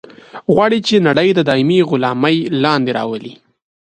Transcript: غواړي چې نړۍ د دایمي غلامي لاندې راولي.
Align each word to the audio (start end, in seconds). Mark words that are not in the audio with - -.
غواړي 0.53 0.79
چې 0.87 1.03
نړۍ 1.07 1.29
د 1.33 1.39
دایمي 1.49 1.79
غلامي 1.89 2.37
لاندې 2.63 2.91
راولي. 2.97 3.33